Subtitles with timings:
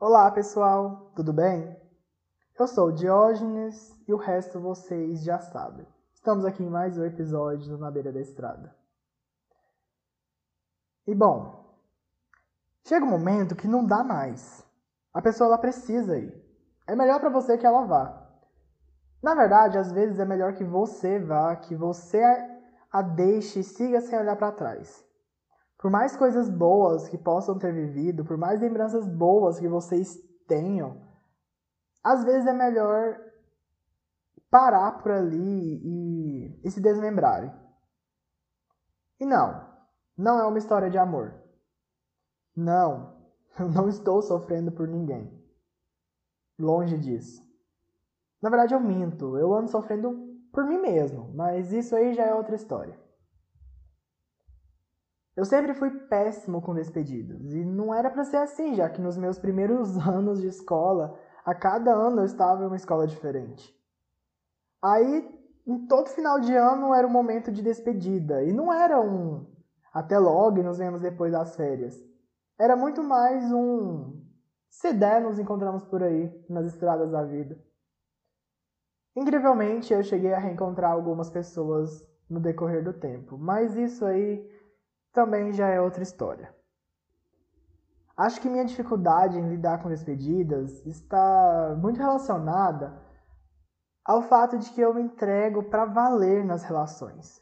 [0.00, 1.80] Olá pessoal, tudo bem?
[2.58, 5.86] Eu sou Diógenes e o resto vocês já sabem.
[6.12, 8.74] Estamos aqui em mais um episódio do Na Beira da Estrada.
[11.06, 11.72] E bom,
[12.84, 14.66] chega um momento que não dá mais.
[15.14, 16.34] A pessoa ela precisa ir.
[16.84, 18.28] É melhor para você que ela vá.
[19.22, 22.20] Na verdade, às vezes é melhor que você vá, que você
[22.90, 25.08] a deixe e siga sem olhar para trás.
[25.80, 30.14] Por mais coisas boas que possam ter vivido, por mais lembranças boas que vocês
[30.46, 31.00] tenham,
[32.04, 33.18] às vezes é melhor
[34.50, 37.50] parar por ali e, e se desmembrarem.
[39.18, 39.66] E não,
[40.14, 41.34] não é uma história de amor.
[42.54, 43.16] Não,
[43.58, 45.32] eu não estou sofrendo por ninguém.
[46.58, 47.42] Longe disso.
[48.42, 49.34] Na verdade, eu minto.
[49.38, 50.12] Eu ando sofrendo
[50.52, 53.00] por mim mesmo, mas isso aí já é outra história.
[55.40, 59.16] Eu sempre fui péssimo com despedidas, e não era para ser assim, já que nos
[59.16, 63.74] meus primeiros anos de escola, a cada ano eu estava em uma escola diferente.
[64.82, 65.26] Aí,
[65.66, 69.46] em todo final de ano era um momento de despedida, e não era um
[69.94, 71.98] até logo e nos vemos depois das férias.
[72.58, 74.22] Era muito mais um
[74.68, 77.58] se der, nos encontramos por aí, nas estradas da vida.
[79.16, 84.59] Incrivelmente, eu cheguei a reencontrar algumas pessoas no decorrer do tempo, mas isso aí
[85.12, 86.54] também já é outra história.
[88.16, 93.00] Acho que minha dificuldade em lidar com despedidas está muito relacionada
[94.04, 97.40] ao fato de que eu me entrego para valer nas relações.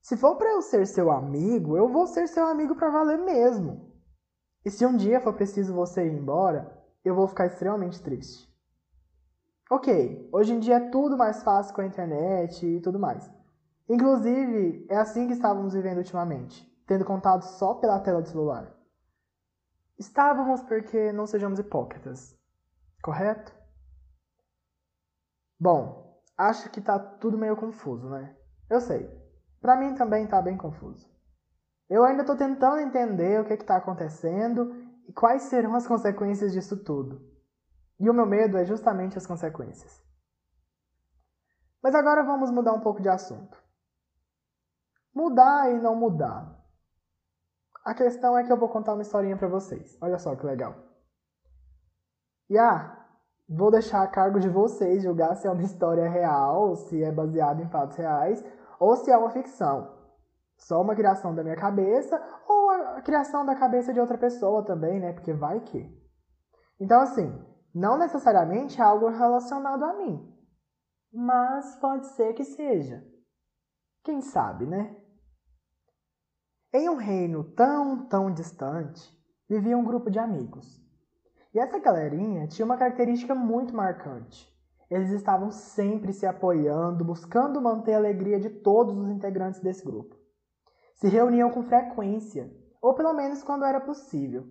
[0.00, 3.92] Se for para eu ser seu amigo, eu vou ser seu amigo para valer mesmo.
[4.64, 6.72] E se um dia for preciso você ir embora,
[7.04, 8.48] eu vou ficar extremamente triste.
[9.70, 13.30] Ok, hoje em dia é tudo mais fácil com a internet e tudo mais.
[13.86, 18.74] Inclusive, é assim que estávamos vivendo ultimamente, tendo contato só pela tela do celular.
[19.98, 22.34] Estávamos porque não sejamos hipócritas,
[23.02, 23.54] correto?
[25.60, 28.34] Bom, acho que tá tudo meio confuso, né?
[28.70, 29.06] Eu sei.
[29.60, 31.06] Para mim também tá bem confuso.
[31.90, 34.74] Eu ainda tô tentando entender o que está acontecendo
[35.06, 37.20] e quais serão as consequências disso tudo.
[38.00, 40.02] E o meu medo é justamente as consequências.
[41.82, 43.62] Mas agora vamos mudar um pouco de assunto.
[45.14, 46.57] Mudar e não mudar.
[47.88, 49.96] A questão é que eu vou contar uma historinha para vocês.
[50.02, 50.74] Olha só que legal.
[52.50, 53.08] E ah,
[53.48, 57.62] vou deixar a cargo de vocês julgar se é uma história real, se é baseada
[57.62, 58.44] em fatos reais,
[58.78, 59.96] ou se é uma ficção.
[60.58, 65.00] Só uma criação da minha cabeça, ou a criação da cabeça de outra pessoa também,
[65.00, 65.14] né?
[65.14, 65.90] Porque vai que.
[66.78, 67.42] Então, assim,
[67.74, 70.30] não necessariamente é algo relacionado a mim,
[71.10, 73.02] mas pode ser que seja.
[74.04, 74.94] Quem sabe, né?
[76.70, 79.10] Em um reino tão, tão distante,
[79.48, 80.78] vivia um grupo de amigos.
[81.54, 84.46] E essa galerinha tinha uma característica muito marcante.
[84.90, 90.14] Eles estavam sempre se apoiando, buscando manter a alegria de todos os integrantes desse grupo.
[90.96, 94.44] Se reuniam com frequência, ou pelo menos quando era possível.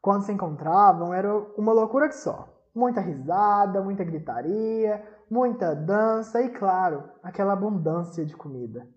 [0.00, 2.48] Quando se encontravam, era uma loucura que só.
[2.72, 8.88] Muita risada, muita gritaria, muita dança e, claro, aquela abundância de comida.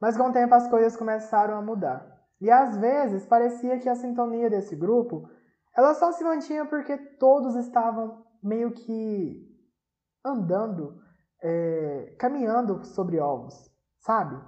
[0.00, 2.06] Mas com o tempo as coisas começaram a mudar.
[2.40, 5.28] E às vezes parecia que a sintonia desse grupo
[5.76, 9.50] ela só se mantinha porque todos estavam meio que
[10.24, 11.00] andando,
[11.42, 13.54] é, caminhando sobre ovos,
[13.98, 14.40] sabe?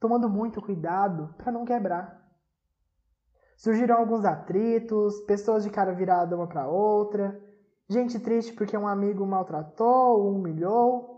[0.00, 2.18] Tomando muito cuidado para não quebrar.
[3.56, 7.38] Surgiram alguns atritos, pessoas de cara virada uma para outra,
[7.88, 11.17] gente triste porque um amigo maltratou ou humilhou,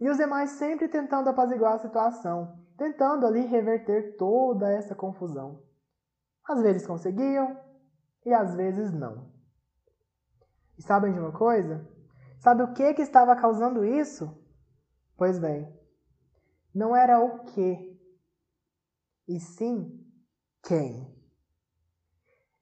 [0.00, 5.62] e os demais sempre tentando apaziguar a situação, tentando ali reverter toda essa confusão.
[6.46, 7.58] Às vezes conseguiam
[8.24, 9.30] e às vezes não.
[10.78, 11.86] E sabem de uma coisa?
[12.38, 14.30] Sabe o que que estava causando isso?
[15.16, 15.74] Pois bem,
[16.74, 17.98] não era o que,
[19.26, 20.04] e sim
[20.62, 21.16] quem.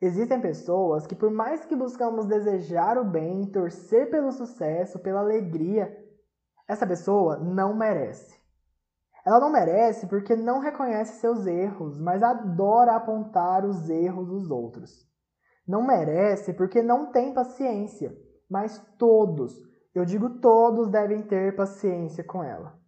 [0.00, 6.03] Existem pessoas que, por mais que buscamos desejar o bem, torcer pelo sucesso, pela alegria,
[6.66, 8.43] essa pessoa não merece.
[9.25, 15.08] Ela não merece porque não reconhece seus erros, mas adora apontar os erros dos outros.
[15.66, 18.14] Não merece porque não tem paciência,
[18.50, 19.55] mas todos,
[19.94, 22.78] eu digo todos, devem ter paciência com ela.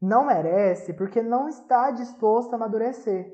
[0.00, 3.32] Não merece porque não está disposto a amadurecer,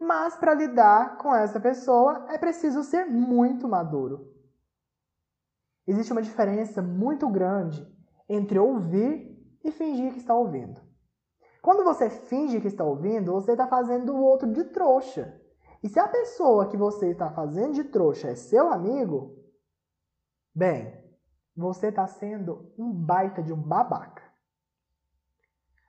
[0.00, 4.32] mas para lidar com essa pessoa é preciso ser muito maduro.
[5.86, 7.91] Existe uma diferença muito grande
[8.34, 9.32] entre ouvir
[9.64, 10.80] e fingir que está ouvindo.
[11.62, 15.40] Quando você finge que está ouvindo, você está fazendo o outro de trouxa.
[15.82, 19.36] E se a pessoa que você está fazendo de trouxa é seu amigo,
[20.54, 21.00] bem,
[21.56, 24.22] você está sendo um baita de um babaca.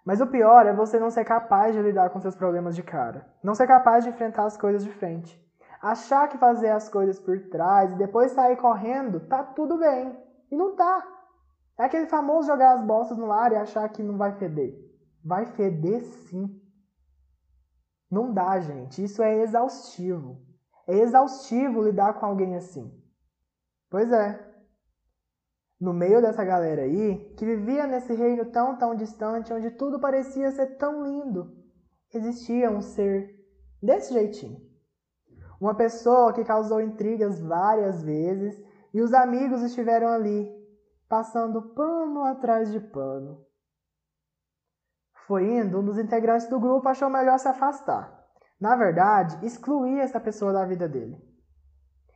[0.05, 3.25] Mas o pior é você não ser capaz de lidar com seus problemas de cara.
[3.41, 5.41] Não ser capaz de enfrentar as coisas de frente.
[5.81, 10.17] Achar que fazer as coisas por trás e depois sair correndo, tá tudo bem.
[10.51, 11.12] E não tá.
[11.77, 14.73] É aquele famoso jogar as bolsas no ar e achar que não vai feder.
[15.23, 16.61] Vai feder sim.
[18.09, 19.03] Não dá, gente.
[19.03, 20.41] Isso é exaustivo.
[20.87, 22.91] É exaustivo lidar com alguém assim.
[23.89, 24.53] Pois é
[25.83, 30.49] no meio dessa galera aí, que vivia nesse reino tão, tão distante, onde tudo parecia
[30.49, 31.53] ser tão lindo,
[32.13, 33.35] existia um ser
[33.81, 34.61] desse jeitinho.
[35.59, 38.57] Uma pessoa que causou intrigas várias vezes
[38.93, 40.49] e os amigos estiveram ali,
[41.13, 43.45] passando pano atrás de pano.
[45.27, 48.27] Foi indo, um dos integrantes do grupo achou melhor se afastar.
[48.59, 51.21] Na verdade, excluir essa pessoa da vida dele.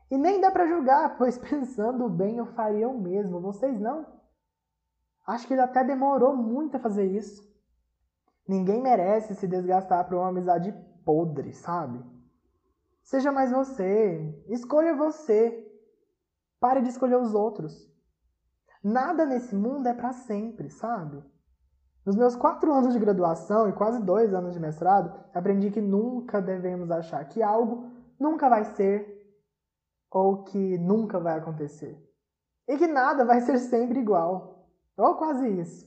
[0.09, 4.03] E nem dá para julgar, pois pensando bem eu faria o mesmo, vocês não?
[5.27, 7.47] Acho que ele até demorou muito a fazer isso.
[8.47, 10.73] Ninguém merece se desgastar por uma amizade
[11.05, 12.03] podre, sabe?
[13.03, 15.71] Seja mais você, escolha você.
[16.59, 17.95] Pare de escolher os outros.
[18.83, 21.23] Nada nesse mundo é para sempre, sabe?
[22.05, 26.41] Nos meus quatro anos de graduação e quase dois anos de mestrado, aprendi que nunca
[26.41, 29.17] devemos achar que algo nunca vai ser
[30.09, 32.01] ou que nunca vai acontecer.
[32.67, 34.69] E que nada vai ser sempre igual.
[34.97, 35.85] Ou quase isso.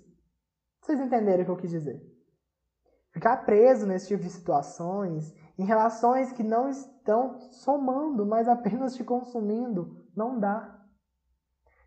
[0.83, 2.01] Vocês entenderam o que eu quis dizer?
[3.13, 9.05] Ficar preso nesse tipo de situações, em relações que não estão somando, mas apenas te
[9.05, 10.80] consumindo, não dá.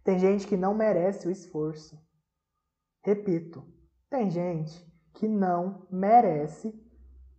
[0.03, 1.97] Tem gente que não merece o esforço.
[3.01, 3.65] Repito,
[4.09, 6.73] tem gente que não merece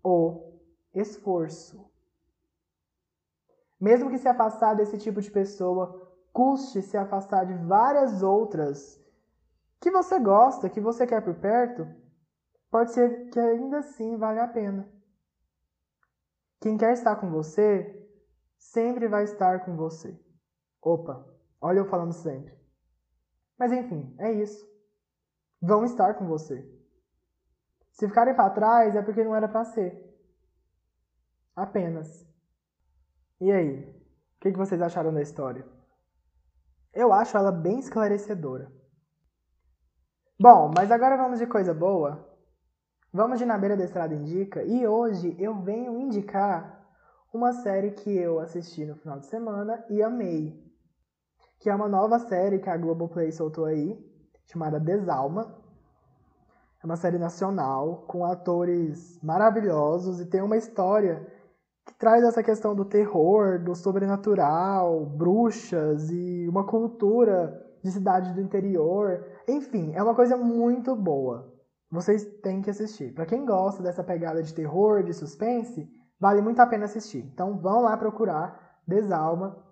[0.02, 0.60] o
[0.94, 1.90] esforço.
[3.80, 6.02] Mesmo que se afastar desse tipo de pessoa
[6.32, 9.00] custe se afastar de várias outras
[9.80, 11.86] que você gosta, que você quer por perto,
[12.70, 14.90] pode ser que ainda assim vale a pena.
[16.60, 18.08] Quem quer estar com você
[18.58, 20.18] sempre vai estar com você.
[20.80, 21.24] Opa,
[21.64, 22.54] olha eu falando sempre.
[23.58, 24.64] Mas enfim, é isso.
[25.60, 26.62] Vão estar com você.
[27.92, 29.92] Se ficarem para trás é porque não era para ser.
[31.56, 32.26] Apenas.
[33.40, 33.88] E aí?
[34.36, 35.66] O que vocês acharam da história?
[36.92, 38.70] Eu acho ela bem esclarecedora.
[40.38, 42.28] Bom, mas agora vamos de coisa boa.
[43.12, 46.84] Vamos de Na Beira da Estrada Indica e hoje eu venho indicar
[47.32, 50.63] uma série que eu assisti no final de semana e amei.
[51.64, 53.98] Que é uma nova série que a Globoplay soltou aí,
[54.44, 55.56] chamada Desalma.
[56.82, 61.26] É uma série nacional com atores maravilhosos e tem uma história
[61.86, 68.42] que traz essa questão do terror, do sobrenatural, bruxas e uma cultura de cidade do
[68.42, 69.24] interior.
[69.48, 71.50] Enfim, é uma coisa muito boa.
[71.90, 73.14] Vocês têm que assistir.
[73.14, 75.88] Para quem gosta dessa pegada de terror, de suspense,
[76.20, 77.24] vale muito a pena assistir.
[77.32, 79.63] Então vão lá procurar Desalma.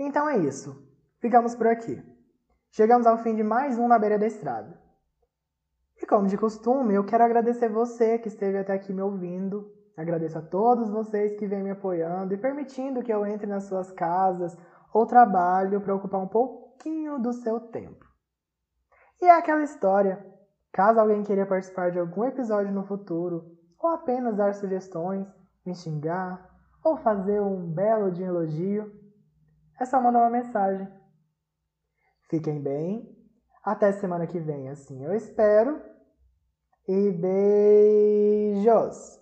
[0.00, 0.82] Então é isso.
[1.20, 2.02] Ficamos por aqui.
[2.72, 4.76] Chegamos ao fim de mais um Na Beira da Estrada.
[5.96, 9.70] E como de costume, eu quero agradecer você que esteve até aqui me ouvindo,
[10.00, 13.92] Agradeço a todos vocês que vêm me apoiando e permitindo que eu entre nas suas
[13.92, 14.56] casas
[14.94, 18.06] ou trabalho para ocupar um pouquinho do seu tempo.
[19.20, 20.24] E é aquela história.
[20.72, 23.44] Caso alguém queira participar de algum episódio no futuro,
[23.78, 25.26] ou apenas dar sugestões,
[25.66, 26.48] me xingar,
[26.82, 28.90] ou fazer um belo de elogio,
[29.80, 30.86] é só mandar uma mensagem.
[32.28, 33.16] Fiquem bem.
[33.64, 35.82] Até semana que vem, assim eu espero.
[36.86, 39.19] E beijos!